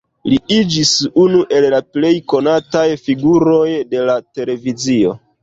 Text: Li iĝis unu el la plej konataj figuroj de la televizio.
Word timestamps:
Li 0.31 0.37
iĝis 0.53 0.93
unu 1.23 1.41
el 1.57 1.67
la 1.73 1.81
plej 1.97 2.11
konataj 2.33 2.87
figuroj 3.03 3.61
de 3.93 4.03
la 4.09 4.19
televizio. 4.41 5.17